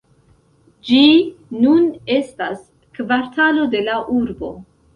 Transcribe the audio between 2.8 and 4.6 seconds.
kvartalo de la urbo.